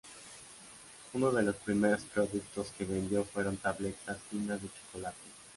[1.13, 5.17] Uno de los primeros productos que vendió fueron tabletas finas de chocolate.